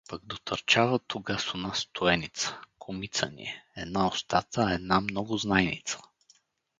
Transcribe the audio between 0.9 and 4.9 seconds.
тогаз у нас Стоеница, кумица ни е, една устата,